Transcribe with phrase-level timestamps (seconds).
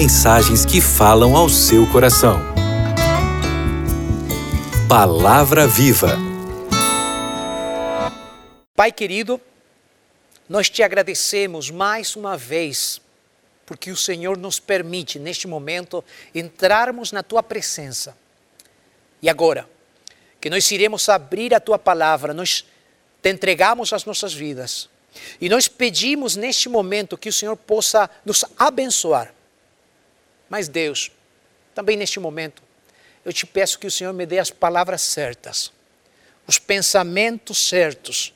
[0.00, 2.40] mensagens que falam ao seu coração.
[4.88, 6.16] Palavra Viva.
[8.74, 9.38] Pai querido,
[10.48, 12.98] nós te agradecemos mais uma vez
[13.66, 16.02] porque o Senhor nos permite neste momento
[16.34, 18.16] entrarmos na tua presença.
[19.20, 19.68] E agora,
[20.40, 22.64] que nós iremos abrir a tua palavra, nós
[23.20, 24.88] te entregamos as nossas vidas.
[25.38, 29.34] E nós pedimos neste momento que o Senhor possa nos abençoar.
[30.50, 31.10] Mas Deus,
[31.74, 32.62] também neste momento,
[33.24, 35.72] eu te peço que o Senhor me dê as palavras certas,
[36.46, 38.34] os pensamentos certos,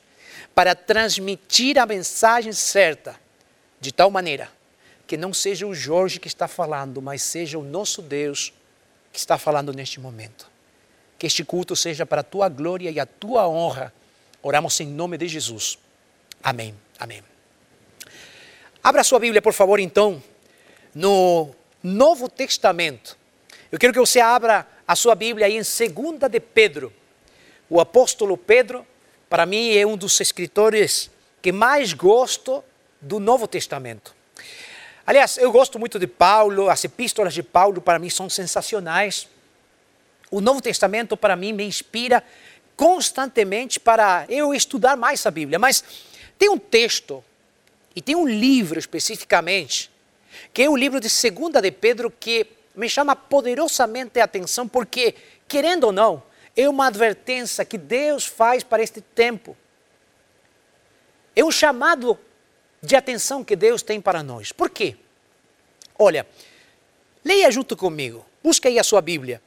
[0.55, 3.19] para transmitir a mensagem certa,
[3.79, 4.49] de tal maneira
[5.05, 8.53] que não seja o Jorge que está falando, mas seja o nosso Deus
[9.11, 10.49] que está falando neste momento.
[11.17, 13.93] Que este culto seja para a tua glória e a tua honra.
[14.41, 15.77] Oramos em nome de Jesus.
[16.41, 16.75] Amém.
[16.99, 17.23] Amém.
[18.83, 20.21] Abra sua Bíblia, por favor, então,
[20.93, 21.53] no
[21.85, 23.15] Novo Testamento.
[23.71, 26.91] Eu quero que você abra a sua Bíblia aí em 2 de Pedro.
[27.69, 28.83] O apóstolo Pedro,
[29.29, 31.11] para mim, é um dos escritores
[31.43, 32.63] que mais gosto
[32.99, 34.15] do Novo Testamento.
[35.05, 39.27] Aliás, eu gosto muito de Paulo, as epístolas de Paulo para mim são sensacionais.
[40.31, 42.23] O Novo Testamento para mim me inspira
[42.75, 45.59] constantemente para eu estudar mais a Bíblia.
[45.59, 45.83] Mas
[46.39, 47.23] tem um texto
[47.95, 49.91] e tem um livro especificamente,
[50.53, 55.15] que é o livro de 2 de Pedro, que me chama poderosamente a atenção, porque,
[55.47, 56.23] querendo ou não,
[56.55, 59.55] é uma advertência que Deus faz para este tempo.
[61.35, 62.17] É um chamado
[62.81, 64.51] de atenção que Deus tem para nós.
[64.51, 64.95] Por quê?
[65.97, 66.25] Olha,
[67.23, 69.41] leia junto comigo, busca aí a sua Bíblia.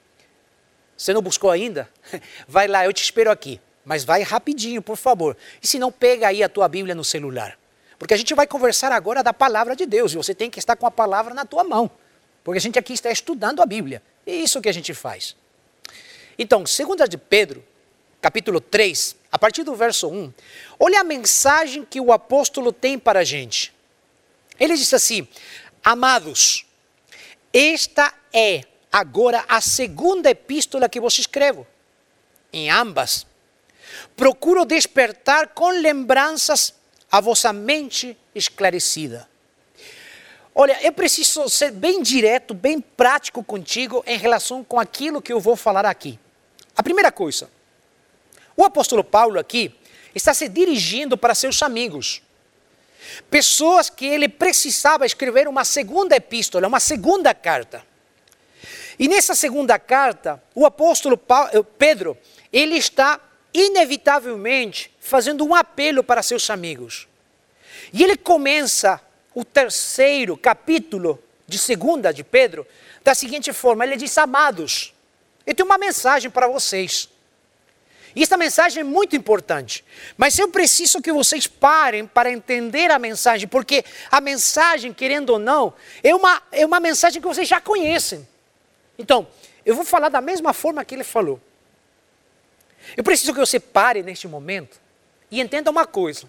[0.96, 1.88] Você não buscou ainda?
[2.48, 3.60] Vai lá, eu te espero aqui.
[3.84, 5.34] Mas vai rapidinho, por favor.
[5.62, 7.57] E se não, pega aí a tua Bíblia no celular.
[7.98, 10.76] Porque a gente vai conversar agora da palavra de Deus e você tem que estar
[10.76, 11.90] com a palavra na tua mão.
[12.44, 14.02] Porque a gente aqui está estudando a Bíblia.
[14.26, 15.34] É isso que a gente faz.
[16.38, 17.64] Então, segunda de Pedro,
[18.20, 20.32] capítulo 3, a partir do verso 1,
[20.78, 23.74] olha a mensagem que o apóstolo tem para a gente.
[24.58, 25.26] Ele diz assim:
[25.82, 26.64] Amados,
[27.52, 31.66] esta é agora a segunda epístola que vos escrevo.
[32.52, 33.26] Em ambas,
[34.16, 36.74] procuro despertar com lembranças
[37.10, 39.28] a vossa mente esclarecida.
[40.54, 45.40] Olha, eu preciso ser bem direto, bem prático contigo em relação com aquilo que eu
[45.40, 46.18] vou falar aqui.
[46.76, 47.48] A primeira coisa,
[48.56, 49.74] o apóstolo Paulo aqui
[50.14, 52.22] está se dirigindo para seus amigos.
[53.30, 57.84] Pessoas que ele precisava escrever uma segunda epístola, uma segunda carta.
[58.98, 62.18] E nessa segunda carta, o apóstolo Paulo, eh, Pedro,
[62.52, 63.20] ele está
[63.66, 67.08] inevitavelmente fazendo um apelo para seus amigos.
[67.92, 69.00] E ele começa
[69.34, 72.66] o terceiro capítulo de segunda de Pedro
[73.02, 74.94] da seguinte forma: ele diz, amados,
[75.46, 77.08] eu tenho uma mensagem para vocês.
[78.14, 79.84] E esta mensagem é muito importante.
[80.16, 85.38] Mas eu preciso que vocês parem para entender a mensagem, porque a mensagem, querendo ou
[85.38, 88.26] não, é uma, é uma mensagem que vocês já conhecem.
[88.98, 89.26] Então,
[89.64, 91.40] eu vou falar da mesma forma que ele falou.
[92.96, 94.80] Eu preciso que você pare neste momento
[95.30, 96.28] e entenda uma coisa.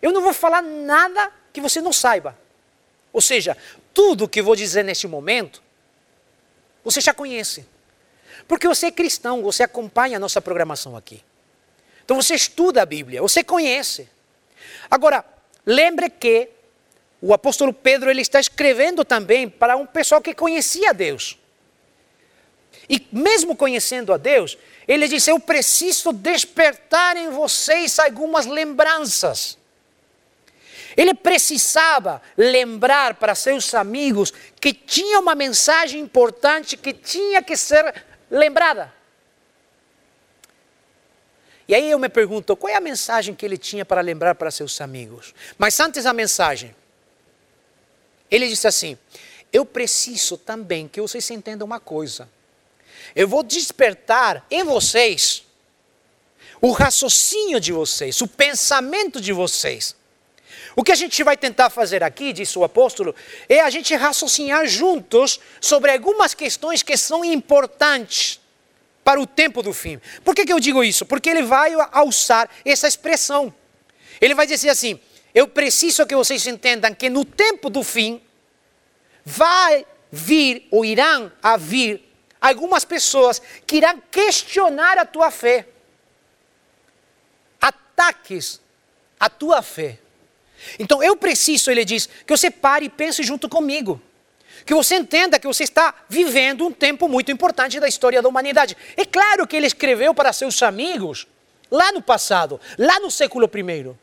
[0.00, 2.36] Eu não vou falar nada que você não saiba.
[3.12, 3.56] Ou seja,
[3.94, 5.62] tudo que vou dizer neste momento,
[6.84, 7.66] você já conhece.
[8.46, 11.22] Porque você é cristão, você acompanha a nossa programação aqui.
[12.04, 14.08] Então você estuda a Bíblia, você conhece.
[14.90, 15.24] Agora,
[15.64, 16.50] lembre que
[17.20, 21.38] o apóstolo Pedro ele está escrevendo também para um pessoal que conhecia Deus.
[22.88, 24.56] E mesmo conhecendo a Deus,
[24.86, 29.58] ele diz: Eu preciso despertar em vocês algumas lembranças.
[30.96, 38.04] Ele precisava lembrar para seus amigos que tinha uma mensagem importante que tinha que ser
[38.30, 38.94] lembrada.
[41.68, 44.50] E aí eu me pergunto, qual é a mensagem que ele tinha para lembrar para
[44.50, 45.34] seus amigos?
[45.58, 46.74] Mas antes da mensagem,
[48.30, 48.96] ele disse assim:
[49.52, 52.28] Eu preciso também que vocês entendam uma coisa.
[53.14, 55.44] Eu vou despertar em vocês
[56.60, 59.94] o raciocínio de vocês, o pensamento de vocês.
[60.74, 63.14] O que a gente vai tentar fazer aqui, disse o apóstolo,
[63.48, 68.40] é a gente raciocinar juntos sobre algumas questões que são importantes
[69.02, 70.00] para o tempo do fim.
[70.24, 71.06] Por que, que eu digo isso?
[71.06, 71.72] Porque ele vai
[72.04, 73.54] usar essa expressão.
[74.20, 75.00] Ele vai dizer assim:
[75.34, 78.20] eu preciso que vocês entendam que no tempo do fim
[79.24, 82.05] vai vir ou irão a vir
[82.40, 85.66] algumas pessoas que irão questionar a tua fé.
[87.60, 88.60] Ataques
[89.18, 89.98] à tua fé.
[90.78, 94.00] Então eu preciso, ele diz, que você pare e pense junto comigo.
[94.64, 98.76] Que você entenda que você está vivendo um tempo muito importante da história da humanidade.
[98.96, 101.26] É claro que ele escreveu para seus amigos
[101.70, 103.94] lá no passado, lá no século I.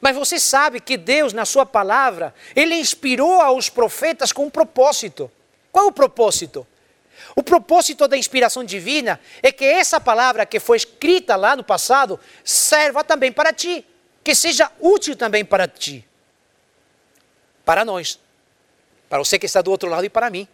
[0.00, 5.30] Mas você sabe que Deus, na sua palavra, ele inspirou aos profetas com um propósito.
[5.72, 6.66] Qual o propósito?
[7.38, 12.18] O propósito da inspiração divina é que essa palavra que foi escrita lá no passado
[12.42, 13.84] serva também para ti,
[14.24, 16.02] que seja útil também para ti.
[17.62, 18.18] Para nós,
[19.06, 20.48] para você que está do outro lado e para mim.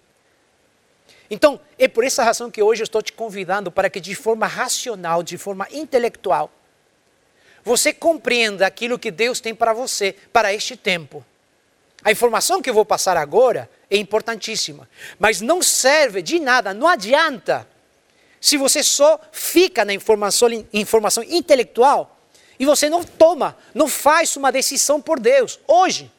[1.30, 4.48] Então, é por essa razão que hoje eu estou te convidando para que de forma
[4.48, 6.50] racional, de forma intelectual,
[7.62, 11.24] você compreenda aquilo que Deus tem para você, para este tempo.
[12.04, 14.88] A informação que eu vou passar agora é importantíssima,
[15.18, 17.68] mas não serve de nada, não adianta
[18.40, 22.18] se você só fica na informação, informação intelectual
[22.58, 26.10] e você não toma, não faz uma decisão por Deus hoje.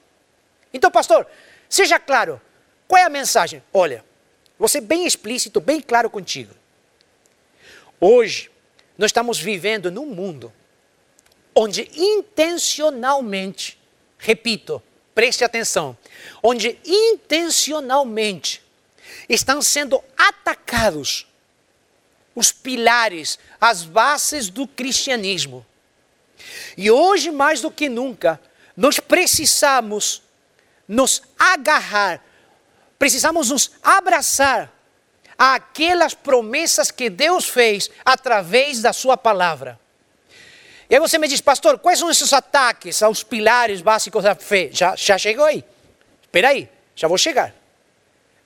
[0.74, 1.28] Então, pastor,
[1.68, 2.40] seja claro,
[2.88, 3.62] qual é a mensagem?
[3.74, 4.06] Olha,
[4.68, 6.54] ser bem explícito, bem claro contigo.
[8.00, 8.50] Hoje,
[8.98, 10.54] nós estamos vivendo num mundo
[11.54, 13.78] onde intencionalmente,
[14.18, 14.82] repito,
[15.14, 15.98] preste atenção,
[16.42, 18.62] onde intencionalmente
[19.30, 21.28] estão sendo atacados
[22.36, 25.66] os pilares, as bases do cristianismo.
[26.76, 28.42] E hoje, mais do que nunca,
[28.76, 30.22] nós precisamos
[30.88, 32.24] nos agarrar,
[32.98, 34.74] precisamos nos abraçar
[35.38, 39.80] àquelas promessas que Deus fez através da Sua palavra.
[40.90, 44.70] E aí você me diz, pastor, quais são esses ataques aos pilares básicos da fé?
[44.72, 45.64] Já, já chegou aí.
[46.22, 47.54] Espera aí, já vou chegar.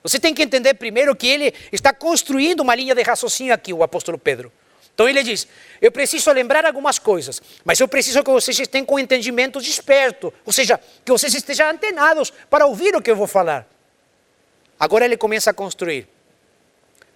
[0.02, 3.82] Você tem que entender primeiro que ele está construindo uma linha de raciocínio aqui, o
[3.82, 4.52] apóstolo Pedro.
[4.94, 5.46] Então ele diz:
[5.80, 10.52] Eu preciso lembrar algumas coisas, mas eu preciso que vocês estejam com entendimento desperto, ou
[10.52, 13.66] seja, que vocês estejam antenados para ouvir o que eu vou falar.
[14.78, 16.08] Agora ele começa a construir.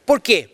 [0.04, 0.50] Por quê?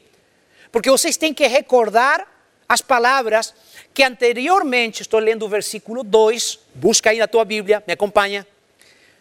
[0.71, 2.27] Porque vocês têm que recordar
[2.69, 3.55] as palavras
[3.99, 8.47] que anteriormente, estou lendo o versículo 2, busca aí na tua Bíblia, me acompanha.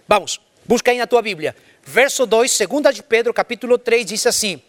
[0.08, 1.56] Vamos, busca aí na tua Bíblia.
[1.84, 4.62] Verso 2, 2 de Pedro, capítulo 3, diz assim: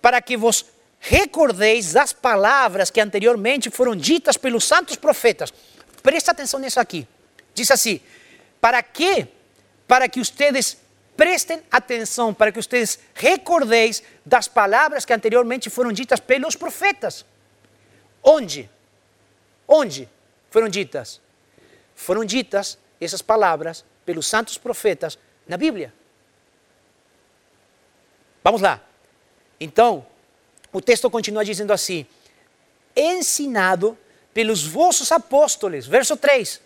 [0.00, 0.66] Para que vos
[1.00, 5.52] recordeis das palavras que anteriormente foram ditas pelos santos profetas.
[6.00, 7.04] Presta atenção nisso aqui.
[7.52, 7.98] Diz assim:
[8.60, 9.26] Para que?
[9.84, 10.76] Para que ustedes
[11.16, 17.26] prestem atenção, para que ustedes recordeis das palavras que anteriormente foram ditas pelos profetas.
[18.22, 18.70] Onde?
[19.72, 20.08] Onde
[20.50, 21.20] foram ditas?
[21.94, 25.94] Foram ditas essas palavras pelos santos profetas na Bíblia.
[28.42, 28.82] Vamos lá.
[29.60, 30.04] Então,
[30.72, 32.04] o texto continua dizendo assim:
[32.96, 33.96] ensinado
[34.34, 36.60] pelos vossos apóstolos, verso 3,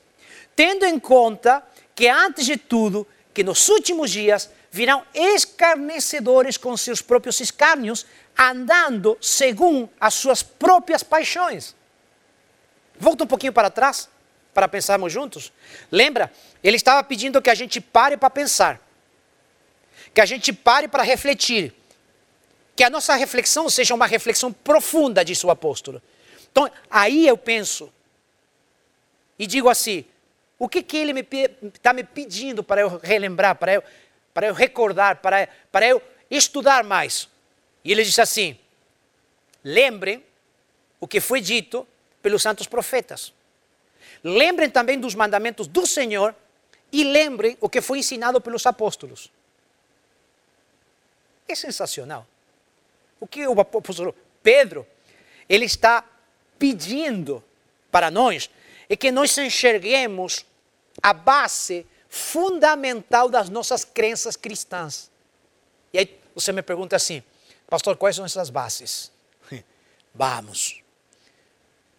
[0.56, 1.62] tendo em conta
[1.95, 8.06] que antes de tudo, que nos últimos dias virão escarnecedores com seus próprios escárnios,
[8.39, 11.75] andando segundo as suas próprias paixões.
[12.99, 14.08] Volta um pouquinho para trás,
[14.52, 15.52] para pensarmos juntos.
[15.91, 16.32] Lembra?
[16.62, 18.81] Ele estava pedindo que a gente pare para pensar,
[20.12, 21.75] que a gente pare para refletir,
[22.76, 26.00] que a nossa reflexão seja uma reflexão profunda, disse o apóstolo.
[26.50, 27.93] Então, aí eu penso
[29.38, 30.05] e digo assim:
[30.58, 31.20] o que, que ele
[31.75, 33.84] está me, me pedindo para eu relembrar, para eu,
[34.32, 37.29] para eu recordar, para, para eu estudar mais?
[37.84, 38.58] E ele disse assim:
[39.63, 40.24] lembrem
[41.01, 41.86] o que foi dito
[42.24, 43.34] pelos santos profetas.
[44.22, 46.34] Lembrem também dos mandamentos do Senhor
[46.90, 49.31] e lembrem o que foi ensinado pelos apóstolos.
[51.46, 52.26] É sensacional.
[53.20, 54.86] O que o apóstolo Pedro
[55.50, 56.02] ele está
[56.58, 57.44] pedindo
[57.90, 58.48] para nós
[58.88, 60.46] é que nós enxerguemos
[61.02, 65.10] a base fundamental das nossas crenças cristãs.
[65.93, 67.22] E aí você me pergunta assim,
[67.69, 69.12] Pastor, quais são essas bases?
[70.14, 70.83] Vamos.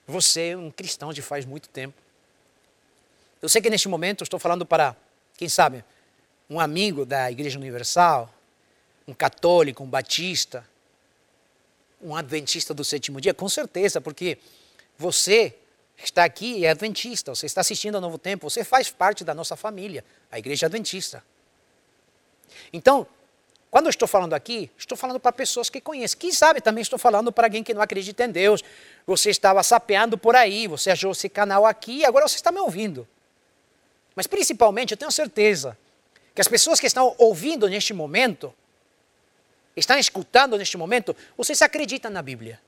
[0.08, 1.96] Você é um cristão de faz muito tempo.
[3.42, 4.96] Eu sei que neste momento estou falando para,
[5.38, 5.84] quem sabe,
[6.50, 8.34] um amigo da Igreja Universal,
[9.08, 10.68] um católico, um batista,
[12.02, 14.38] um adventista do sétimo dia, com certeza, porque
[14.98, 15.56] você
[15.98, 19.34] está aqui e é adventista, você está assistindo ao Novo Tempo, você faz parte da
[19.34, 21.24] nossa família, a Igreja Adventista.
[22.72, 23.08] Então,
[23.76, 26.18] quando eu estou falando aqui, estou falando para pessoas que conhecem.
[26.18, 28.64] Quem sabe também estou falando para alguém que não acredita em Deus.
[29.06, 32.60] Você estava sapeando por aí, você achou esse canal aqui e agora você está me
[32.60, 33.06] ouvindo.
[34.16, 35.78] Mas principalmente, eu tenho certeza
[36.34, 38.54] que as pessoas que estão ouvindo neste momento,
[39.76, 42.62] estão escutando neste momento, vocês acreditam na Bíblia.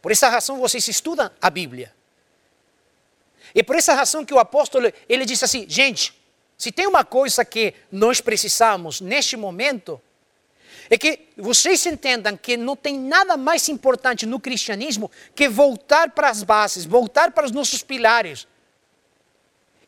[0.00, 1.92] Por essa razão vocês estudam a Bíblia.
[3.52, 6.19] E por essa razão que o apóstolo, ele disse assim, gente,
[6.60, 9.98] Se tem uma coisa que nós precisamos neste momento,
[10.90, 16.28] é que vocês entendam que não tem nada mais importante no cristianismo que voltar para
[16.28, 18.46] as bases, voltar para os nossos pilares.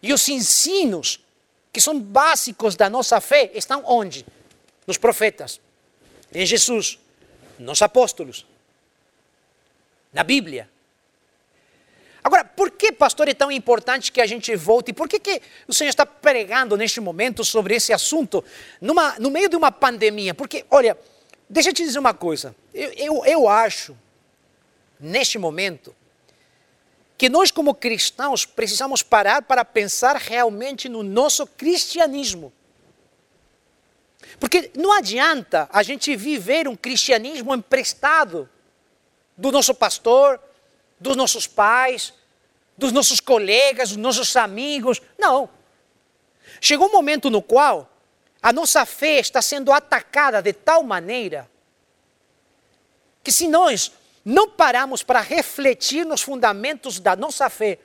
[0.02, 1.20] E os ensinos
[1.70, 4.24] que são básicos da nossa fé estão onde?
[4.86, 5.60] Nos profetas,
[6.32, 6.98] em Jesus,
[7.58, 8.46] nos apóstolos,
[10.10, 10.70] na Bíblia.
[12.24, 14.92] Agora, por que, pastor, é tão importante que a gente volte?
[14.92, 18.44] Por que, que o Senhor está pregando neste momento sobre esse assunto
[18.80, 20.32] numa, no meio de uma pandemia?
[20.32, 20.96] Porque, olha,
[21.50, 22.54] deixa eu te dizer uma coisa.
[22.72, 23.96] Eu, eu, eu acho,
[25.00, 25.94] neste momento,
[27.18, 32.52] que nós, como cristãos, precisamos parar para pensar realmente no nosso cristianismo.
[34.38, 38.48] Porque não adianta a gente viver um cristianismo emprestado
[39.36, 40.40] do nosso pastor,
[41.02, 42.14] dos nossos pais,
[42.78, 45.02] dos nossos colegas, dos nossos amigos.
[45.18, 45.48] Não.
[46.60, 47.90] Chegou um momento no qual
[48.40, 51.50] a nossa fé está sendo atacada de tal maneira
[53.22, 53.92] que se nós
[54.24, 57.78] não pararmos para refletir nos fundamentos da nossa fé,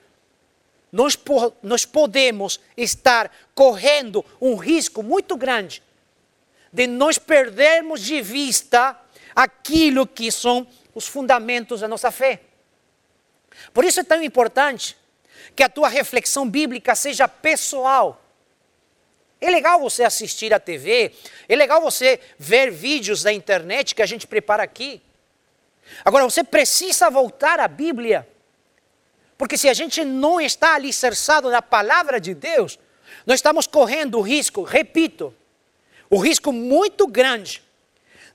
[0.91, 1.17] nós,
[1.61, 5.83] nós podemos estar correndo um risco muito grande
[6.71, 8.99] de nós perdermos de vista
[9.35, 12.41] aquilo que são os fundamentos da nossa fé.
[13.73, 14.97] Por isso é tão importante
[15.55, 18.23] que a tua reflexão bíblica seja pessoal.
[19.39, 21.13] É legal você assistir a TV,
[21.47, 25.01] é legal você ver vídeos da internet que a gente prepara aqui.
[26.03, 28.27] Agora você precisa voltar à Bíblia.
[29.37, 32.79] Porque se a gente não está alicerçado na palavra de Deus,
[33.25, 35.33] nós estamos correndo o risco, repito,
[36.09, 37.61] o risco muito grande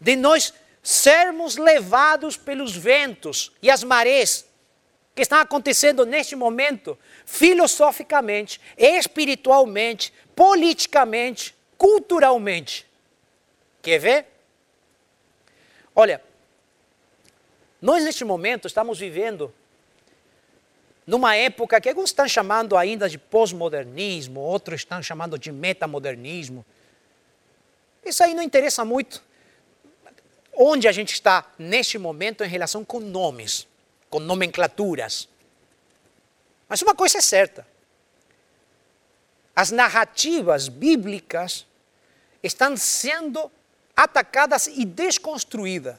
[0.00, 4.44] de nós sermos levados pelos ventos e as marés
[5.14, 12.86] que estão acontecendo neste momento, filosoficamente, espiritualmente, politicamente, culturalmente.
[13.82, 14.26] Quer ver?
[15.94, 16.22] Olha,
[17.80, 19.52] nós neste momento estamos vivendo
[21.06, 26.64] numa época que alguns estão chamando ainda de pós-modernismo, outros estão chamando de metamodernismo.
[28.04, 29.22] Isso aí não interessa muito
[30.54, 33.66] onde a gente está neste momento em relação com nomes
[34.12, 35.26] com nomenclaturas.
[36.68, 37.66] Mas uma coisa é certa:
[39.56, 41.66] as narrativas bíblicas
[42.42, 43.50] estão sendo
[43.96, 45.96] atacadas e desconstruídas.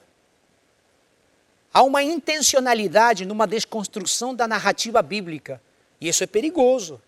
[1.74, 5.60] Há uma intencionalidade numa desconstrução da narrativa bíblica.
[6.00, 7.02] E isso é perigoso.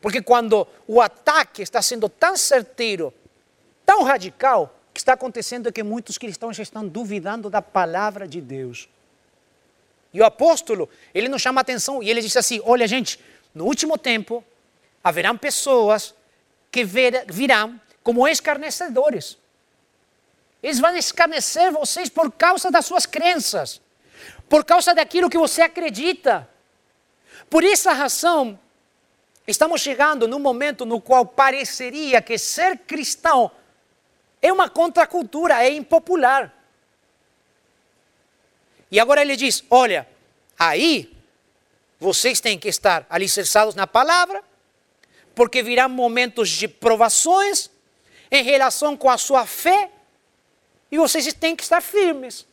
[0.00, 3.14] Porque quando o ataque está sendo tão certeiro,
[3.86, 8.26] tão radical, o que está acontecendo é que muitos cristãos já estão duvidando da palavra
[8.26, 8.88] de Deus.
[10.12, 13.18] E o apóstolo, ele nos chama a atenção e ele diz assim: olha, gente,
[13.54, 14.44] no último tempo
[15.02, 16.14] haverão pessoas
[16.70, 19.38] que virão como escarnecedores.
[20.62, 23.80] Eles vão escarnecer vocês por causa das suas crenças,
[24.48, 26.48] por causa daquilo que você acredita.
[27.50, 28.58] Por essa razão,
[29.46, 33.50] estamos chegando num momento no qual pareceria que ser cristão
[34.40, 36.52] é uma contracultura, é impopular.
[38.92, 40.06] E agora ele diz: olha,
[40.58, 41.10] aí
[41.98, 44.44] vocês têm que estar alicerçados na palavra,
[45.34, 47.70] porque virão momentos de provações
[48.30, 49.90] em relação com a sua fé,
[50.90, 52.46] e vocês têm que estar firmes.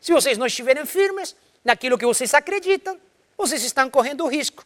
[0.00, 3.00] Se vocês não estiverem firmes naquilo que vocês acreditam,
[3.38, 4.64] vocês estão correndo o risco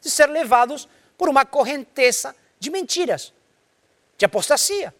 [0.00, 3.32] de ser levados por uma correnteza de mentiras,
[4.16, 4.92] de apostasia.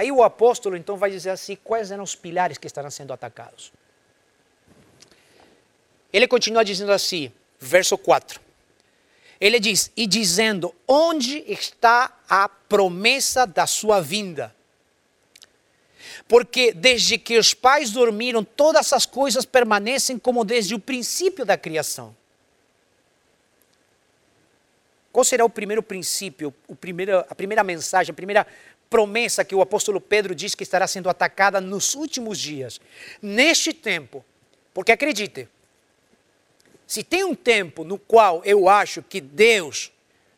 [0.00, 3.70] Aí o apóstolo então vai dizer assim: quais eram os pilares que estarão sendo atacados?
[6.10, 8.40] Ele continua dizendo assim, verso 4.
[9.38, 14.56] Ele diz: E dizendo, onde está a promessa da sua vinda?
[16.26, 21.58] Porque desde que os pais dormiram, todas as coisas permanecem como desde o princípio da
[21.58, 22.16] criação.
[25.12, 28.46] Qual será o primeiro princípio, o primeiro, a primeira mensagem, a primeira
[28.90, 32.80] promessa que o apóstolo Pedro diz que estará sendo atacada nos últimos dias.
[33.22, 34.24] Neste tempo,
[34.74, 35.48] porque acredite,
[36.86, 39.92] se tem um tempo no qual eu acho que Deus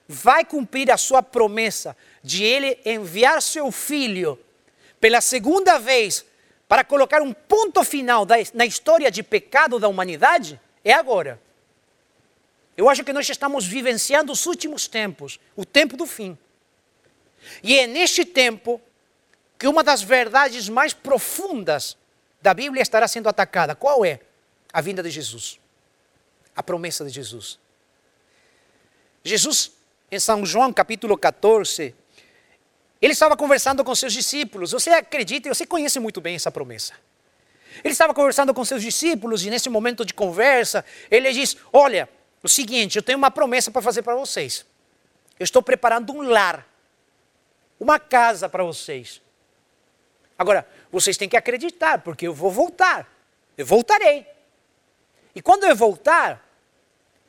[0.07, 4.39] vai cumprir a sua promessa de ele enviar seu filho
[5.01, 6.27] pela segunda vez
[6.69, 11.41] para colocar um ponto final na história de pecado da humanidade, é agora.
[12.77, 16.37] Eu acho que nós estamos vivenciando os últimos tempos, o tempo do fim.
[17.63, 18.81] E é neste tempo
[19.59, 21.97] que uma das verdades mais profundas
[22.41, 23.75] da Bíblia estará sendo atacada.
[23.75, 24.21] Qual é?
[24.73, 25.59] A vinda de Jesus.
[26.55, 27.59] a promessa de Jesus.
[29.25, 29.73] Jesus,
[30.11, 31.95] em São João capítulo 14,
[33.01, 34.73] ele estava conversando com seus discípulos.
[34.73, 36.95] Você acredita, você conhece muito bem essa promessa.
[37.83, 42.09] Ele estava conversando com seus discípulos e nesse momento de conversa, ele diz: Olha,
[42.43, 44.67] o seguinte, eu tenho uma promessa para fazer para vocês.
[45.39, 46.67] Eu estou preparando um lar,
[47.83, 49.21] uma casa para vocês.
[50.39, 53.13] Agora, vocês têm que acreditar, porque eu vou voltar.
[53.59, 54.27] Eu voltarei.
[55.35, 56.49] E quando eu voltar,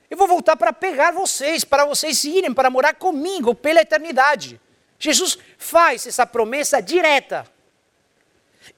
[0.10, 4.62] eu vou voltar para pegar vocês, para vocês irem, para morar comigo pela eternidade.
[5.00, 7.46] Jesus faz essa promessa direta.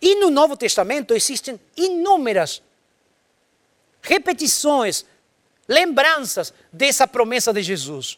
[0.02, 2.64] E no Novo Testamento existem inúmeras
[4.02, 5.06] repetições,
[5.68, 8.18] lembranças dessa promessa de Jesus.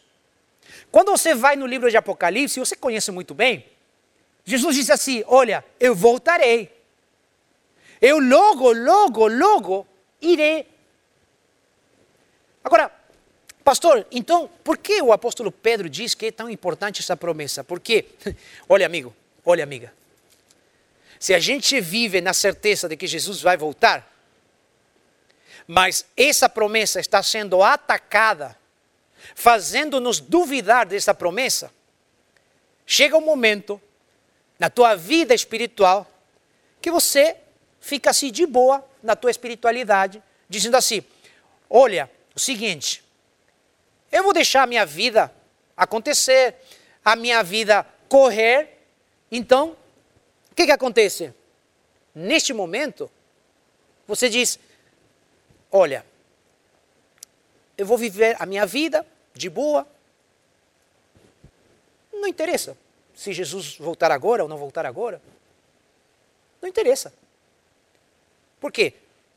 [0.90, 3.66] Quando você vai no livro de Apocalipse, você conhece muito bem,
[4.44, 6.72] Jesus diz assim: Olha, eu voltarei.
[8.00, 9.86] Eu logo, logo, logo
[10.20, 10.66] irei.
[12.64, 12.90] Agora,
[13.64, 17.62] pastor, então, por que o apóstolo Pedro diz que é tão importante essa promessa?
[17.64, 18.06] Porque,
[18.68, 19.14] olha, amigo,
[19.44, 19.92] olha, amiga,
[21.18, 24.10] se a gente vive na certeza de que Jesus vai voltar,
[25.66, 28.57] mas essa promessa está sendo atacada,
[29.34, 31.72] fazendo-nos duvidar dessa promessa,
[32.86, 33.80] chega um momento
[34.58, 36.06] na tua vida espiritual
[36.80, 37.36] que você
[37.80, 41.02] fica assim de boa na tua espiritualidade, dizendo assim:
[41.68, 43.04] olha, o seguinte,
[44.10, 45.32] eu vou deixar a minha vida
[45.76, 46.54] acontecer,
[47.04, 48.78] a minha vida correr,
[49.30, 49.76] então
[50.58, 51.32] que, que acontece?
[52.12, 53.08] Neste momento,
[54.08, 54.58] você diz:
[55.70, 56.04] Olha,
[57.76, 59.06] eu vou viver a minha vida
[59.38, 59.86] de boa.
[62.12, 62.76] Não interessa
[63.14, 65.22] se Jesus voltar agora ou não voltar agora.
[66.60, 67.14] Não interessa.
[68.60, 68.94] Por quê?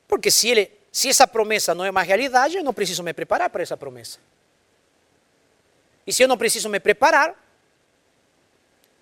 [0.07, 3.49] Porque se, ele, se essa promessa não é uma realidade, eu não preciso me preparar
[3.49, 4.19] para essa promessa.
[6.05, 7.35] E se eu não preciso me preparar,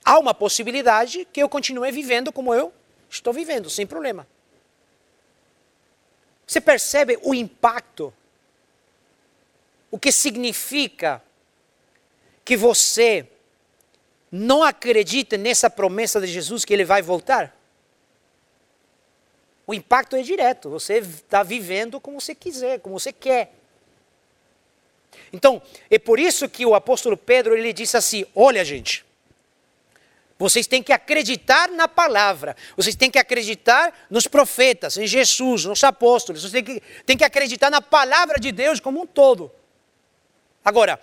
[0.03, 2.73] há uma possibilidade que eu continue vivendo como eu
[3.09, 4.27] estou vivendo, sem problema.
[6.45, 8.13] Você percebe o impacto?
[9.91, 11.21] O que significa
[12.45, 13.28] que você
[14.32, 17.56] não acredita nessa promessa de Jesus que ele vai voltar?
[19.65, 20.69] O impacto é direto.
[20.69, 23.54] Você está vivendo como você quiser, como você quer.
[25.32, 29.06] Então, é por isso que o apóstolo Pedro ele disse assim: Olha, gente,
[30.39, 32.56] vocês têm que acreditar na palavra.
[32.78, 36.41] Vocês têm que acreditar nos profetas, em Jesus, nos apóstolos.
[36.41, 39.52] Vocês têm que, têm que acreditar na palavra de Deus como um todo.
[40.63, 41.00] Agora,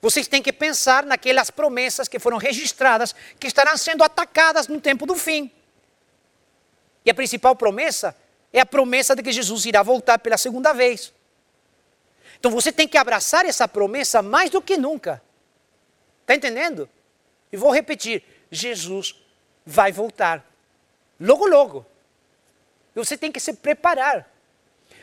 [0.00, 5.06] vocês têm que pensar naquelas promessas que foram registradas, que estarão sendo atacadas no tempo
[5.06, 5.50] do fim.
[7.04, 8.16] E a principal promessa
[8.52, 11.12] é a promessa de que Jesus irá voltar pela segunda vez.
[12.38, 15.22] Então você tem que abraçar essa promessa mais do que nunca.
[16.22, 16.88] Está entendendo?
[17.50, 19.14] E vou repetir: Jesus
[19.64, 20.44] vai voltar.
[21.18, 21.86] Logo, logo.
[22.94, 24.30] Você tem que se preparar.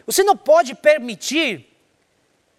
[0.05, 1.72] Você não pode permitir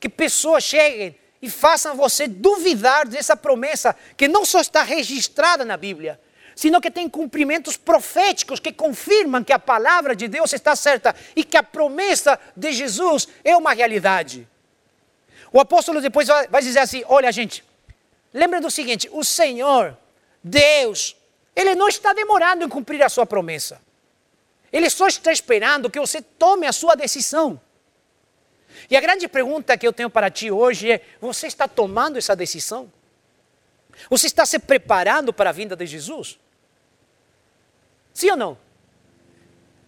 [0.05, 5.79] que pessoas cheguem e façam você duvidar dessa promessa que não só está registrada na
[5.79, 6.21] Bíblia,
[6.55, 11.43] sino que tem cumprimentos proféticos que confirmam que a palavra de Deus está certa e
[11.43, 14.47] que a promessa de Jesus é uma realidade.
[15.51, 17.65] O apóstolo depois vai dizer assim: olha, gente,
[18.31, 19.97] lembra do seguinte: o Senhor
[20.43, 21.17] Deus,
[21.57, 23.81] Ele não está demorando em cumprir a sua promessa.
[24.71, 27.59] Ele só está esperando que você tome a sua decisão.
[28.91, 32.35] E a grande pergunta que eu tenho para ti hoje é: você está tomando essa
[32.37, 32.93] decisão?
[34.11, 36.39] Você está se preparando para a vinda de Jesus?
[38.13, 38.59] Sim ou não?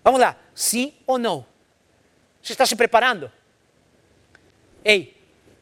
[0.02, 1.44] Vamos lá, sim ou não?
[2.42, 3.30] Você está se preparando?
[4.84, 5.16] Ei,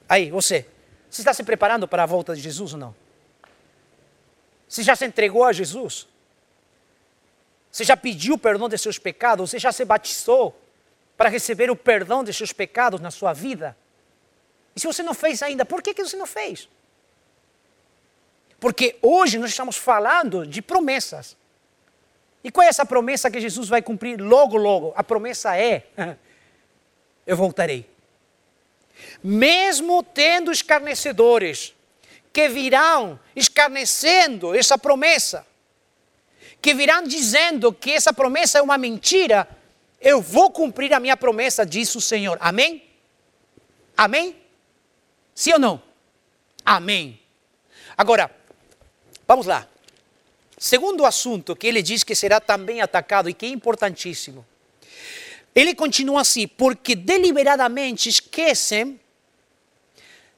[0.06, 0.66] aí, você,
[1.08, 2.94] você está se preparando para a volta de Jesus ou não?
[4.68, 6.06] Você já se entregou a Jesus?
[7.70, 9.50] Você já pediu perdão de seus pecados?
[9.50, 10.54] Você já se batizou
[11.16, 13.76] para receber o perdão de seus pecados na sua vida?
[14.74, 16.68] E se você não fez ainda, por que, que você não fez?
[18.58, 21.36] Porque hoje nós estamos falando de promessas.
[22.42, 24.92] E qual é essa promessa que Jesus vai cumprir logo, logo?
[24.96, 25.86] A promessa é:
[27.26, 27.88] eu voltarei.
[29.22, 31.74] Mesmo tendo escarnecedores,
[32.32, 35.46] que virão escarnecendo essa promessa,
[36.60, 39.48] que virão dizendo que essa promessa é uma mentira,
[40.04, 42.36] eu vou cumprir a minha promessa, diz o Senhor.
[42.38, 42.84] Amém?
[43.96, 44.36] Amém?
[45.34, 45.82] Sim ou não?
[46.62, 47.18] Amém.
[47.96, 48.30] Agora,
[49.26, 49.66] vamos lá.
[50.58, 54.46] Segundo assunto que ele diz que será também atacado e que é importantíssimo.
[55.54, 59.00] Ele continua assim, porque deliberadamente esquecem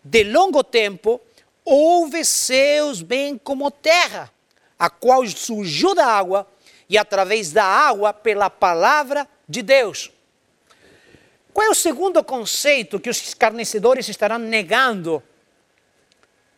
[0.05, 1.20] de longo tempo
[1.64, 4.33] houve seus bem como terra,
[4.79, 6.46] a qual surgiu da água
[6.88, 10.11] e através da água pela palavra de Deus.
[11.52, 15.22] Qual é o segundo conceito que os escarnecedores estarão negando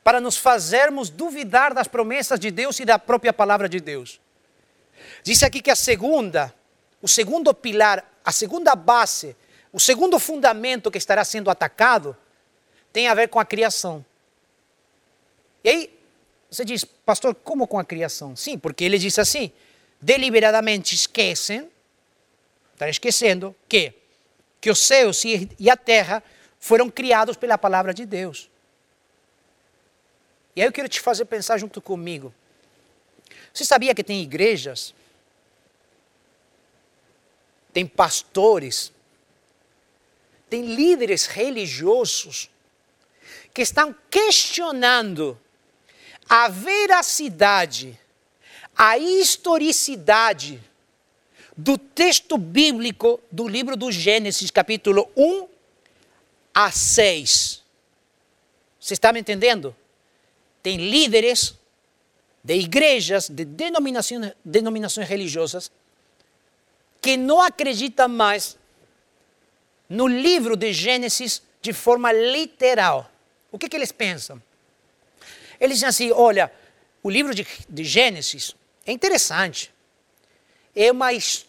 [0.02, 4.20] para nos fazermos duvidar das promessas de Deus e da própria palavra de Deus?
[5.22, 6.52] Diz aqui que a segunda,
[7.00, 9.36] o segundo pilar, a segunda base,
[9.72, 12.16] o segundo fundamento que estará sendo atacado
[12.92, 14.04] tem a ver com a criação.
[15.62, 15.98] E aí,
[16.50, 18.34] você diz, pastor, como com a criação?
[18.34, 19.52] Sim, porque ele diz assim:
[20.00, 21.70] deliberadamente esquecem,
[22.78, 23.92] estão esquecendo que,
[24.60, 26.22] que os céus e a terra
[26.60, 28.48] foram criados pela palavra de Deus.
[30.54, 32.32] E aí eu quero te fazer pensar junto comigo.
[33.52, 34.94] Você sabia que tem igrejas,
[37.72, 38.92] tem pastores,
[40.48, 42.48] tem líderes religiosos
[43.52, 45.38] que estão questionando
[46.28, 47.98] a veracidade,
[48.76, 50.62] a historicidade
[51.58, 55.48] do texto bíblico do livro do Gênesis, capítulo 1
[56.54, 57.64] a 6.
[58.78, 59.74] Você está me entendendo?
[60.62, 61.56] Tem líderes
[62.44, 65.68] de igrejas, de denominações, denominações religiosas,
[67.02, 68.56] que não acreditam mais
[69.88, 73.10] no livro de Gênesis de forma literal.
[73.50, 74.40] O que, que eles pensam?
[75.58, 76.52] Eles dizem assim: olha,
[77.02, 78.54] o livro de, de Gênesis
[78.86, 79.74] é interessante,
[80.72, 81.47] é uma história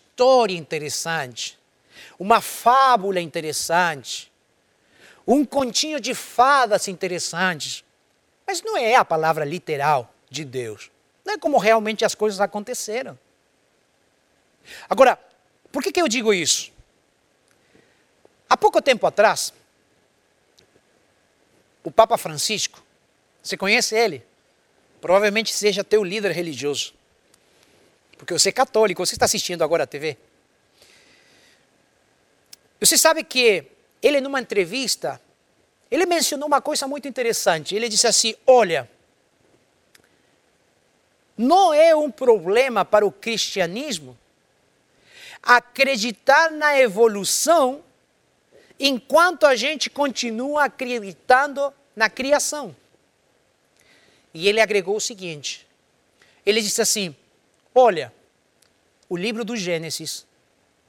[0.49, 1.57] interessante,
[2.17, 4.31] uma fábula interessante,
[5.27, 7.83] um continho de fadas interessantes,
[8.45, 10.89] mas não é a palavra literal de Deus.
[11.23, 13.17] Não é como realmente as coisas aconteceram.
[14.89, 15.19] Agora,
[15.71, 16.71] por que, que eu digo isso?
[18.49, 19.53] Há pouco tempo atrás,
[21.83, 22.83] o Papa Francisco
[23.41, 24.23] você conhece ele?
[25.01, 26.93] Provavelmente seja teu líder religioso.
[28.19, 30.17] Porque você é católico, você está assistindo agora a TV.
[32.77, 33.63] Você sabe que
[34.03, 35.21] ele, numa entrevista,
[35.89, 37.73] ele mencionou uma coisa muito interessante.
[37.73, 38.91] Ele disse assim: Olha,
[41.37, 44.17] não é um problema para o cristianismo
[45.41, 47.81] acreditar na evolução
[48.77, 52.75] enquanto a gente continua acreditando na criação.
[54.33, 55.65] E ele agregou o seguinte:
[56.45, 57.15] ele disse assim:
[57.73, 58.11] Olha,
[59.07, 60.25] o livro do Gênesis,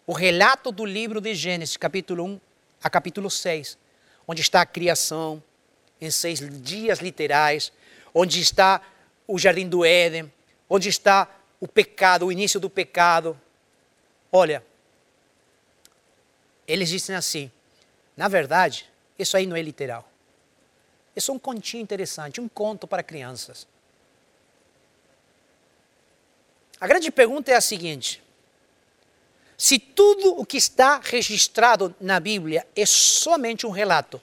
[0.07, 2.41] o relato do livro de Gênesis, capítulo 1
[2.83, 3.77] a capítulo 6,
[4.27, 5.43] onde está a criação,
[6.01, 7.71] em seis dias literais,
[8.15, 8.81] onde está
[9.29, 10.33] o jardim do Éden,
[10.69, 11.29] onde está
[11.61, 13.39] o pecado, o início do pecado.
[14.33, 14.65] Olha,
[16.67, 17.51] eles dizem assim:
[18.17, 18.89] na verdade,
[19.19, 20.11] isso aí não é literal.
[21.15, 23.67] Isso é um continho interessante, um conto para crianças.
[26.81, 28.23] A grande pergunta é a seguinte:
[29.57, 34.21] se tudo o que está registrado na Bíblia é somente um relato,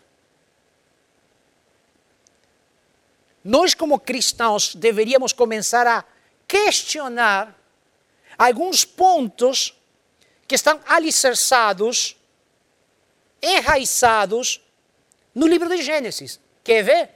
[3.43, 6.03] nós, como cristãos, deveríamos começar a
[6.47, 7.55] questionar
[8.37, 9.73] alguns pontos
[10.47, 12.17] que estão alicerçados,
[13.41, 14.61] enraizados
[15.33, 16.39] no livro de Gênesis.
[16.63, 17.09] Quer ver?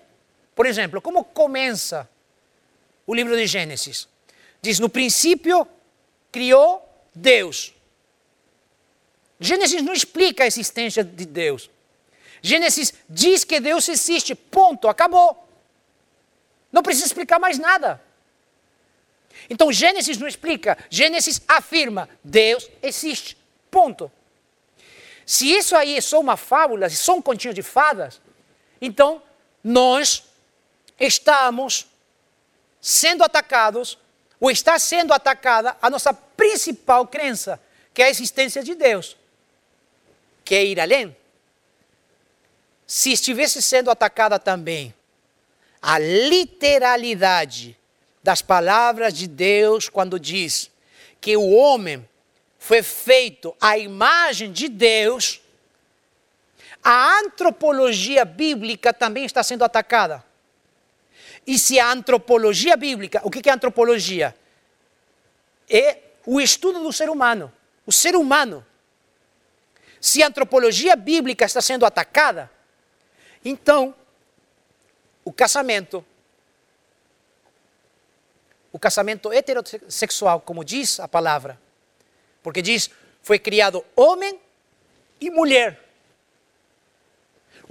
[0.55, 2.07] Por exemplo, como começa
[3.07, 4.07] o livro de Gênesis?
[4.61, 5.67] Diz: no princípio
[6.31, 7.73] criou Deus.
[9.39, 11.69] Gênesis não explica a existência de Deus.
[12.41, 15.47] Gênesis diz que Deus existe, ponto, acabou.
[16.71, 18.01] Não precisa explicar mais nada.
[19.49, 23.37] Então Gênesis não explica, Gênesis afirma: Deus existe,
[23.69, 24.11] ponto.
[25.25, 28.21] Se isso aí é só uma fábula, se só um continho de fadas,
[28.81, 29.21] então
[29.63, 30.23] nós
[30.99, 31.87] estamos
[32.79, 33.97] sendo atacados,
[34.41, 37.61] ou está sendo atacada a nossa principal crença,
[37.93, 39.15] que é a existência de Deus.
[40.43, 41.15] Quer ir além?
[42.87, 44.93] Se estivesse sendo atacada também
[45.79, 47.77] a literalidade
[48.23, 50.71] das palavras de Deus quando diz
[51.21, 52.07] que o homem
[52.57, 55.39] foi feito à imagem de Deus,
[56.83, 60.23] a antropologia bíblica também está sendo atacada.
[61.45, 64.35] E se a antropologia bíblica, o que é antropologia?
[65.69, 67.51] É o estudo do ser humano.
[67.85, 68.65] O ser humano.
[69.99, 72.51] Se a antropologia bíblica está sendo atacada,
[73.43, 73.93] então
[75.23, 76.05] o casamento,
[78.71, 81.59] o casamento heterossexual, como diz a palavra,
[82.41, 82.89] porque diz,
[83.21, 84.39] foi criado homem
[85.19, 85.90] e mulher.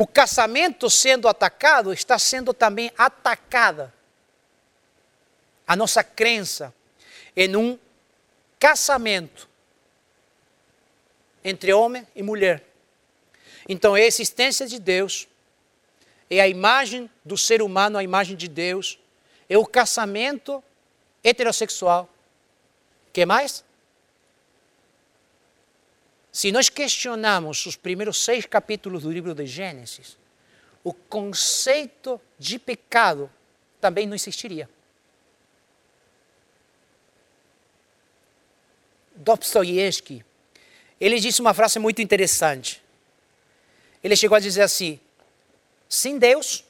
[0.00, 3.92] O casamento sendo atacado está sendo também atacada
[5.66, 6.72] a nossa crença
[7.36, 7.78] em um
[8.58, 9.46] casamento
[11.44, 12.64] entre homem e mulher.
[13.68, 15.28] Então, é a existência de Deus,
[16.30, 18.98] é a imagem do ser humano, a imagem de Deus,
[19.50, 20.64] é o casamento
[21.22, 22.08] heterossexual.
[23.12, 23.62] que mais?
[26.32, 30.16] Se nós questionamos os primeiros seis capítulos do livro de Gênesis,
[30.84, 33.30] o conceito de pecado
[33.80, 34.68] também não existiria.
[39.14, 40.24] Dostoiévski,
[41.00, 42.82] ele disse uma frase muito interessante.
[44.02, 44.98] Ele chegou a dizer assim:
[45.88, 46.64] sem Deus,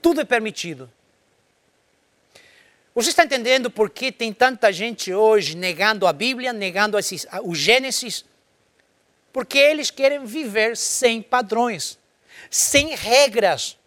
[0.00, 0.90] tudo é permitido.
[2.94, 6.98] Você está entendendo por que tem tanta gente hoje negando a Bíblia, negando
[7.42, 8.24] o Gênesis?
[9.32, 11.98] Porque eles querem viver sem padrões,
[12.50, 13.78] sem regras,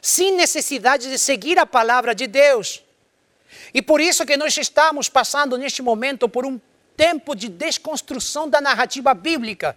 [0.00, 2.84] sem necessidade de seguir a palavra de Deus.
[3.74, 6.60] E por isso que nós estamos passando neste momento por um
[6.96, 9.76] tempo de desconstrução da narrativa bíblica,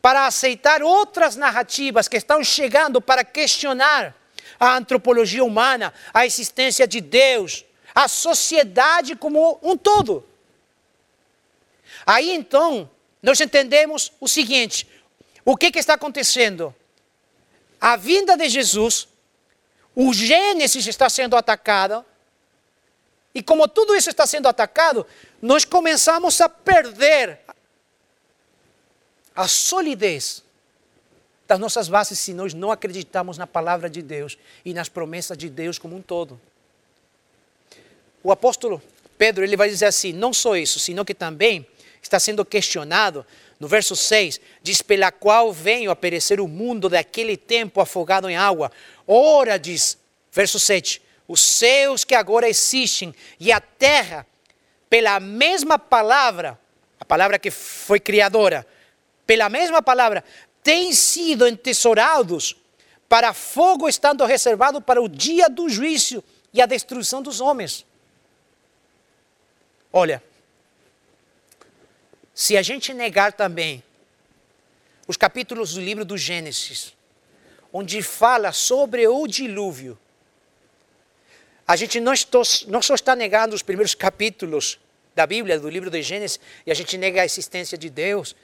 [0.00, 4.14] para aceitar outras narrativas que estão chegando para questionar
[4.60, 10.22] a antropologia humana, a existência de Deus, a sociedade como um todo.
[12.06, 12.88] Aí então,
[13.22, 14.86] nós entendemos o seguinte:
[15.44, 16.74] o que, que está acontecendo?
[17.80, 19.08] A vinda de Jesus,
[19.96, 22.04] o Gênesis está sendo atacado,
[23.34, 25.06] e como tudo isso está sendo atacado,
[25.40, 27.40] nós começamos a perder
[29.34, 30.44] a solidez
[31.50, 35.48] das nossas bases se nós não acreditamos na palavra de Deus e nas promessas de
[35.48, 36.40] Deus como um todo.
[38.22, 38.80] O apóstolo
[39.18, 41.66] Pedro ele vai dizer assim: não só isso, sino que também
[42.00, 43.26] está sendo questionado
[43.58, 48.36] no verso 6, diz: pela qual venho a perecer o mundo daquele tempo afogado em
[48.36, 48.70] água.
[49.04, 49.98] Ora, diz,
[50.30, 54.24] verso 7, os céus que agora existem e a terra,
[54.88, 56.56] pela mesma palavra,
[57.00, 58.64] a palavra que foi criadora,
[59.26, 60.24] pela mesma palavra,
[60.62, 62.56] têm sido entesourados
[63.08, 67.84] para fogo, estando reservado para o dia do juízo e a destruição dos homens.
[69.92, 70.22] Olha,
[72.34, 73.82] se a gente negar também
[75.08, 76.94] os capítulos do livro do Gênesis,
[77.72, 79.98] onde fala sobre o dilúvio,
[81.66, 82.12] a gente não,
[82.68, 84.78] não só está negando os primeiros capítulos
[85.14, 88.34] da Bíblia, do livro de Gênesis, e a gente nega a existência de Deus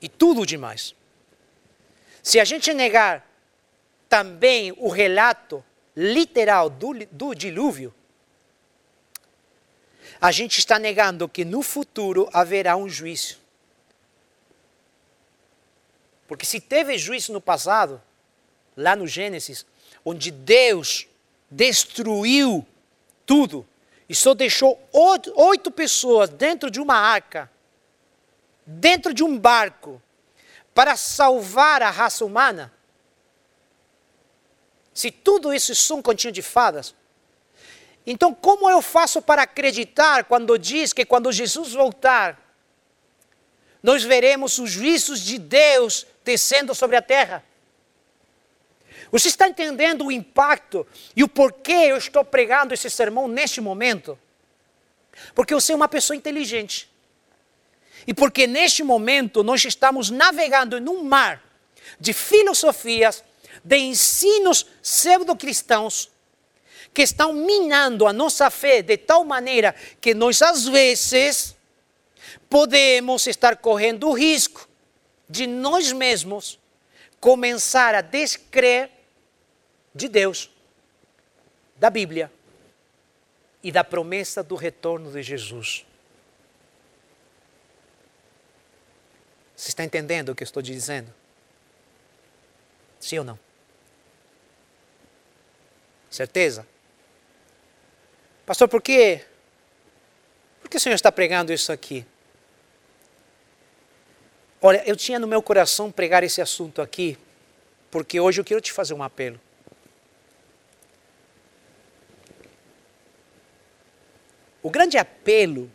[0.00, 0.94] e tudo demais.
[2.22, 3.26] Se a gente negar
[4.08, 5.64] também o relato
[5.96, 7.94] literal do, do dilúvio,
[10.20, 13.38] a gente está negando que no futuro haverá um juízo.
[16.26, 18.02] Porque se teve juízo no passado,
[18.76, 19.64] lá no Gênesis,
[20.04, 21.06] onde Deus
[21.50, 22.66] destruiu
[23.24, 23.66] tudo
[24.08, 27.50] e só deixou oito, pessoas dentro de uma arca,
[28.70, 30.00] dentro de um barco,
[30.74, 32.70] para salvar a raça humana,
[34.92, 36.94] se tudo isso são continho de fadas,
[38.06, 42.38] então como eu faço para acreditar quando diz que quando Jesus voltar,
[43.82, 47.42] nós veremos os juízos de Deus descendo sobre a terra?
[49.10, 54.18] Você está entendendo o impacto e o porquê eu estou pregando esse sermão neste momento?
[55.34, 56.97] Porque eu sou uma pessoa inteligente.
[58.08, 61.44] E porque neste momento nós estamos navegando num mar
[62.00, 63.22] de filosofias,
[63.62, 66.10] de ensinos pseudo-cristãos,
[66.94, 71.54] que estão minando a nossa fé de tal maneira que nós, às vezes,
[72.48, 74.66] podemos estar correndo o risco
[75.28, 76.58] de nós mesmos
[77.20, 78.90] começar a descrer
[79.94, 80.50] de Deus,
[81.76, 82.32] da Bíblia
[83.62, 85.84] e da promessa do retorno de Jesus.
[89.58, 91.12] Você está entendendo o que eu estou dizendo?
[93.00, 93.36] Sim ou não?
[96.08, 96.64] Certeza?
[98.46, 99.20] Pastor, por que?
[100.60, 102.06] Por que o Senhor está pregando isso aqui?
[104.62, 107.18] Olha, eu tinha no meu coração pregar esse assunto aqui,
[107.90, 109.40] porque hoje eu quero te fazer um apelo.
[114.62, 115.68] O grande apelo,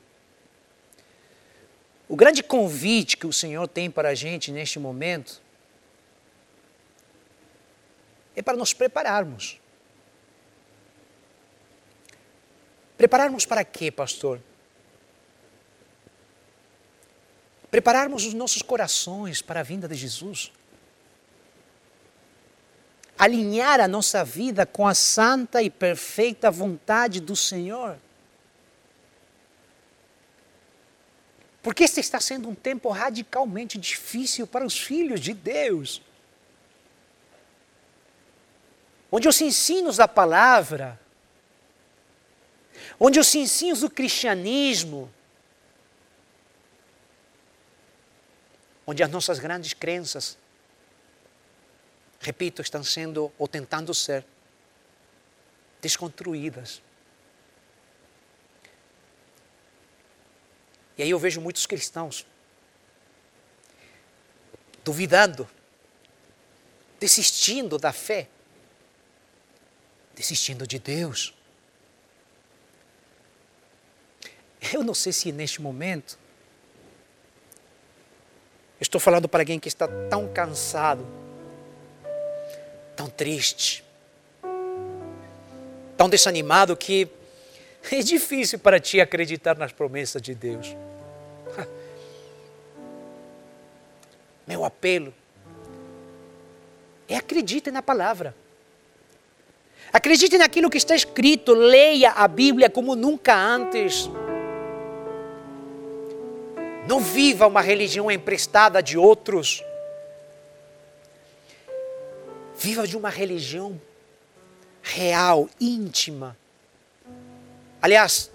[2.13, 5.41] o grande convite que o Senhor tem para a gente neste momento
[8.35, 9.59] é para nos prepararmos.
[12.95, 14.39] Prepararmos para quê, pastor?
[17.71, 20.51] prepararmos os nossos corações para a vinda de Jesus,
[23.17, 27.97] alinhar a nossa vida com a santa e perfeita vontade do Senhor.
[31.63, 36.01] Porque este está sendo um tempo radicalmente difícil para os filhos de Deus.
[39.09, 40.99] Onde os ensinos da palavra,
[42.99, 45.09] onde os ensinos do cristianismo,
[48.85, 50.37] onde as nossas grandes crenças,
[52.19, 54.25] repito, estão sendo ou tentando ser
[55.81, 56.81] desconstruídas.
[60.97, 62.25] E aí eu vejo muitos cristãos
[64.83, 65.49] duvidando,
[66.99, 68.27] desistindo da fé,
[70.15, 71.33] desistindo de Deus.
[74.73, 76.17] Eu não sei se neste momento
[78.79, 81.05] estou falando para alguém que está tão cansado,
[82.95, 83.83] tão triste,
[85.97, 87.09] tão desanimado que
[87.91, 90.75] é difícil para ti acreditar nas promessas de Deus.
[94.47, 95.13] Meu apelo
[97.07, 98.35] é acredite na palavra.
[99.91, 104.09] Acredite naquilo que está escrito, leia a Bíblia como nunca antes.
[106.87, 109.63] Não viva uma religião emprestada de outros.
[112.57, 113.79] Viva de uma religião
[114.81, 116.35] real, íntima,
[117.83, 118.31] Aliás,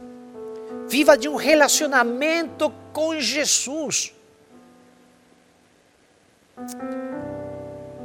[0.90, 4.12] viva de um relacionamento com Jesus.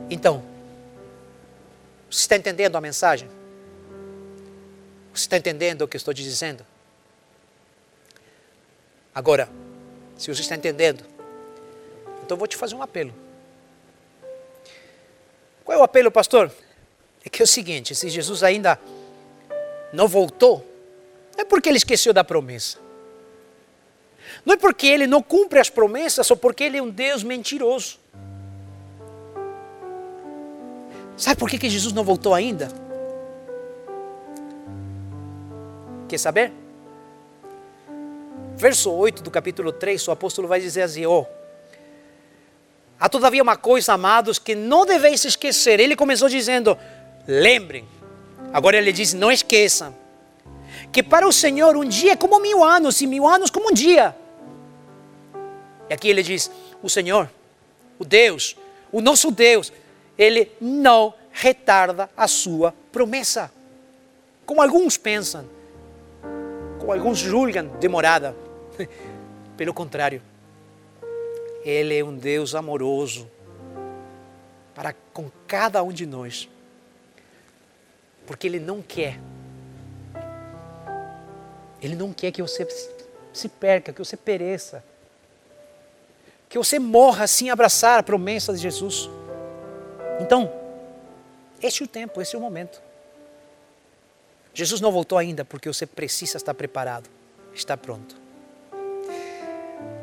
[0.10, 0.42] Então,
[2.10, 3.28] você está entendendo a mensagem?
[5.14, 6.66] Você está entendendo o que estou te dizendo?
[9.14, 9.50] Agora,
[10.18, 11.04] se você está entendendo,
[12.24, 13.14] então eu vou te fazer um apelo.
[15.66, 16.50] Qual é o apelo, pastor?
[17.26, 18.80] É que é o seguinte: se Jesus ainda
[19.92, 20.73] não voltou,
[21.36, 22.78] não é porque ele esqueceu da promessa.
[24.46, 28.00] Não é porque ele não cumpre as promessas ou porque ele é um Deus mentiroso.
[31.16, 32.70] Sabe por que, que Jesus não voltou ainda?
[36.08, 36.52] Quer saber?
[38.56, 41.26] Verso 8 do capítulo 3, o apóstolo vai dizer assim: oh,
[43.00, 45.80] Há todavia uma coisa, amados, que não deveis esquecer.
[45.80, 46.78] Ele começou dizendo:
[47.28, 47.88] lembrem.
[48.52, 50.03] Agora ele diz: não esqueçam
[50.94, 53.74] que para o Senhor um dia é como mil anos e mil anos como um
[53.74, 54.16] dia.
[55.90, 56.52] E aqui ele diz:
[56.84, 57.30] o Senhor,
[57.98, 58.56] o Deus,
[58.92, 59.74] o nosso Deus,
[60.16, 63.52] ele não retarda a sua promessa.
[64.46, 65.50] Como alguns pensam,
[66.80, 68.36] como alguns julgam demorada.
[69.58, 70.22] Pelo contrário,
[71.64, 73.30] ele é um Deus amoroso
[74.76, 76.48] para com cada um de nós.
[78.26, 79.20] Porque ele não quer
[81.84, 82.66] ele não quer que você
[83.34, 84.84] se perca, que você pereça.
[86.48, 89.10] Que você morra sem abraçar a promessa de Jesus.
[90.22, 90.52] Então,
[91.62, 92.82] este é o tempo, esse é o momento.
[94.54, 97.10] Jesus não voltou ainda porque você precisa estar preparado,
[97.54, 98.16] está pronto.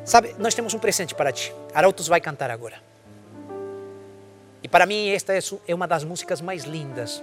[0.04, 1.54] Sabe, nós temos um presente para ti.
[1.72, 2.82] Arautos vai cantar agora.
[4.62, 5.32] E para mim, esta
[5.66, 7.22] é uma das músicas mais lindas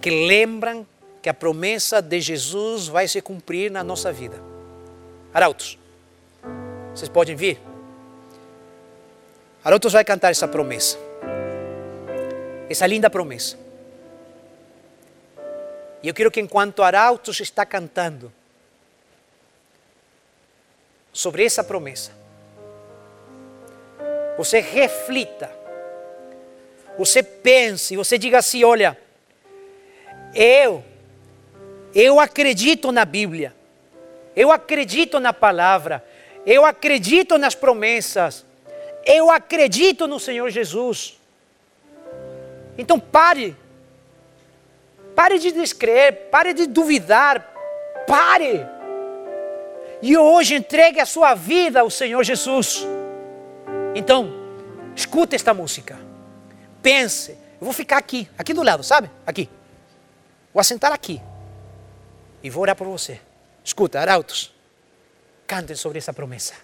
[0.00, 0.86] que lembram
[1.22, 4.42] que a promessa de Jesus vai se cumprir na nossa vida.
[5.32, 5.78] Arautos,
[6.92, 7.60] vocês podem vir?
[9.64, 10.98] Arautos vai cantar essa promessa.
[12.68, 13.56] Essa linda promessa.
[16.02, 18.32] E eu quero que enquanto Arautos está cantando
[21.12, 22.10] sobre essa promessa,
[24.36, 25.48] você reflita,
[26.98, 28.98] você pense, você diga assim: olha,
[30.34, 30.82] eu
[31.94, 33.54] eu acredito na Bíblia.
[34.34, 36.04] Eu acredito na palavra.
[36.46, 38.44] Eu acredito nas promessas.
[39.04, 41.18] Eu acredito no Senhor Jesus.
[42.78, 43.54] Então pare.
[45.14, 47.52] Pare de descrever, pare de duvidar.
[48.06, 48.66] Pare.
[50.00, 52.86] E hoje entregue a sua vida ao Senhor Jesus.
[53.94, 54.32] Então,
[54.96, 55.98] escute esta música.
[56.82, 57.32] Pense.
[57.32, 59.10] Eu vou ficar aqui, aqui do lado, sabe?
[59.26, 59.48] Aqui.
[60.52, 61.20] Vou assentar aqui
[62.42, 63.20] e vou orar por você.
[63.64, 64.52] Escuta, arautos,
[65.46, 66.54] cantem sobre essa promessa.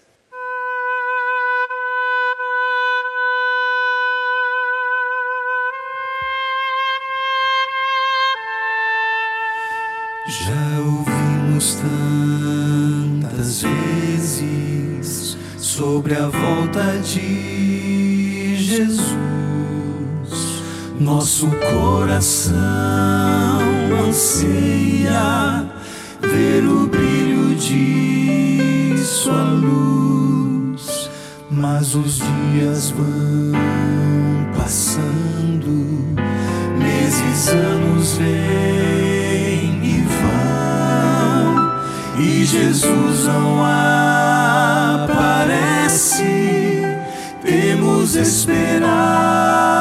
[10.27, 11.77] Já ouvimos
[13.23, 19.15] tantas vezes sobre a volta de Jesus,
[21.01, 23.38] nosso coração
[24.09, 25.67] anseia
[26.23, 31.11] ver o brilho de sua luz,
[31.51, 33.53] mas os dias vão
[34.57, 36.17] passando,
[36.79, 41.75] meses, anos vêm e vão,
[42.19, 43.63] e Jesus não
[45.05, 46.25] aparece.
[47.43, 49.79] Temos esperar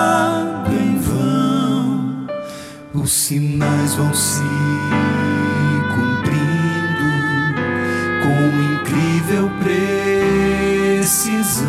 [3.07, 4.43] os sinais vão se
[5.95, 7.09] cumprindo
[8.21, 8.37] com
[8.73, 11.65] incrível precisão.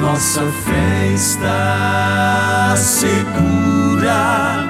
[0.00, 4.64] Nossa fé está segura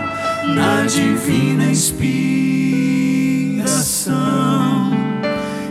[0.52, 2.02] na divina inspiração.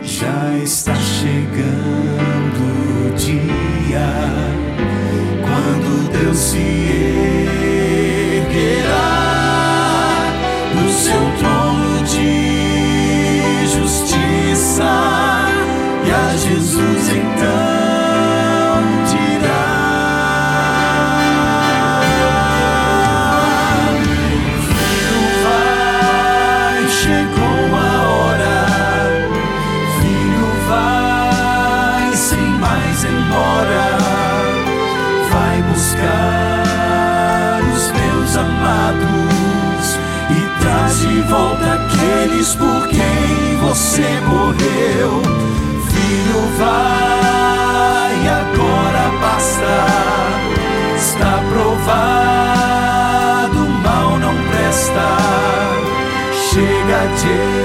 [0.01, 1.80] Já está chegando.
[57.21, 57.60] take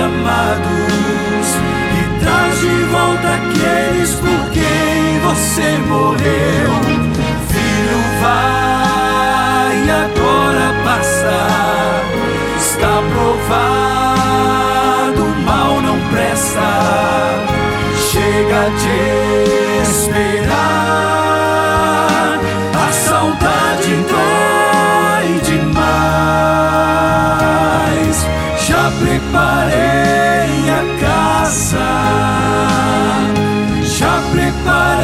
[0.00, 1.46] amados
[1.98, 6.70] e traz de volta aqueles por quem você morreu.
[7.48, 12.02] Filho, vai agora passar,
[12.58, 16.68] está provado, o mal não presta.
[18.10, 19.29] Chega de
[34.64, 34.99] but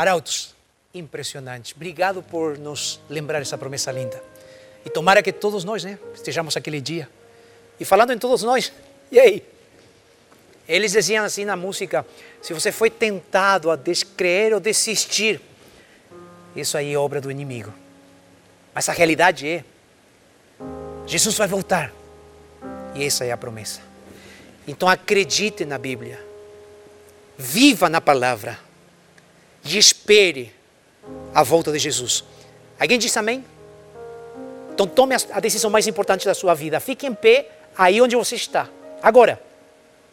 [0.00, 0.54] Arautos,
[0.94, 1.74] impressionantes.
[1.76, 4.24] Obrigado por nos lembrar essa promessa linda.
[4.82, 7.06] E tomara que todos nós né, estejamos aquele dia.
[7.78, 8.72] E falando em todos nós,
[9.12, 9.42] e aí?
[10.66, 12.06] Eles diziam assim na música:
[12.40, 15.38] se você foi tentado a descreer ou desistir,
[16.56, 17.70] isso aí é obra do inimigo.
[18.74, 19.62] Mas a realidade é:
[21.06, 21.92] Jesus vai voltar.
[22.94, 23.82] E essa é a promessa.
[24.66, 26.18] Então acredite na Bíblia.
[27.36, 28.69] Viva na palavra
[29.64, 30.52] e espere
[31.34, 32.24] a volta de Jesus.
[32.78, 33.44] Alguém diz amém?
[34.72, 36.80] Então tome a decisão mais importante da sua vida.
[36.80, 38.68] Fique em pé aí onde você está.
[39.02, 39.40] Agora.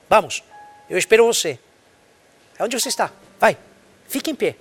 [0.09, 0.43] Vamos.
[0.89, 1.59] Eu espero você.
[2.59, 3.11] Onde você está?
[3.39, 3.57] Vai.
[4.07, 4.55] Fique em pé.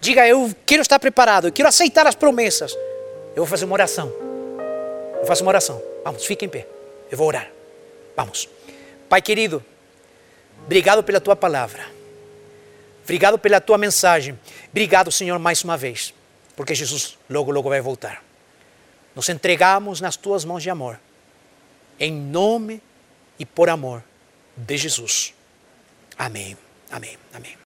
[0.00, 2.74] Diga, eu quero estar preparado, eu quero aceitar as promessas.
[3.30, 4.12] Eu vou fazer uma oração.
[5.20, 5.80] Eu faço uma oração.
[6.04, 6.66] Vamos, fique em pé.
[7.10, 7.48] Eu vou orar.
[8.16, 8.48] Vamos.
[9.08, 9.64] Pai querido,
[10.64, 11.86] obrigado pela tua palavra.
[13.12, 14.38] Obrigado pela tua mensagem.
[14.70, 16.14] Obrigado, Senhor, mais uma vez,
[16.56, 18.24] porque Jesus logo, logo vai voltar.
[19.14, 20.98] Nos entregamos nas tuas mãos de amor.
[22.00, 22.80] Em nome
[23.38, 24.02] e por amor
[24.56, 25.34] de Jesus.
[26.16, 26.56] Amém.
[26.90, 27.18] Amém.
[27.34, 27.54] Amém.